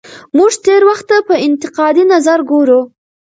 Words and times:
موږ 0.37 0.51
تېر 0.65 0.81
وخت 0.89 1.05
ته 1.09 1.17
په 1.27 1.35
انتقادي 1.47 2.03
نظر 2.13 2.39
ګورو. 2.51 2.79